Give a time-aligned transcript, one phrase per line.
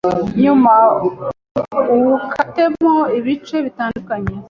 [0.43, 0.73] Nyuma
[1.93, 4.33] uwukatemo ibice bitandukanye